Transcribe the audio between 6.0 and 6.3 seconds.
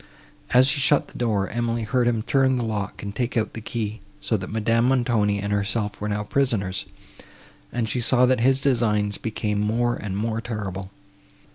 were now